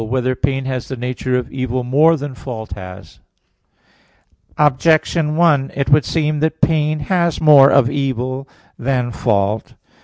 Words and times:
48, 0.01 0.03
Art. 0.03 0.09
6] 0.09 0.13
Whether 0.13 0.35
Pain 0.35 0.65
Has 0.65 0.87
the 0.87 0.95
Nature 0.95 1.37
of 1.37 1.51
Evil 1.51 1.83
More 1.83 2.17
Than 2.17 2.33
Fault 2.33 2.71
Has? 2.71 3.19
Objection 4.57 5.35
1: 5.35 5.71
It 5.75 5.89
would 5.89 6.05
seem 6.05 6.39
that 6.39 6.59
pain 6.59 7.01
has 7.01 7.39
more 7.39 7.69
of 7.69 7.87
evil 7.87 8.49
than 8.79 9.11
fault. 9.11 9.75